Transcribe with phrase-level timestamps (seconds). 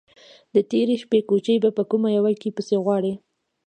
[0.53, 3.13] _د تېرې شپې کوچی به په کومه يوه کې پسې غواړې؟